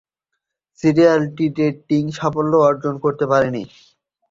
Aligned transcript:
সিরিজটি 0.79 1.45
রেটিং 1.57 2.03
সাফল্য 2.17 2.53
অর্জন 2.67 2.95
করতে 3.03 3.25
পারেনি। 3.31 3.63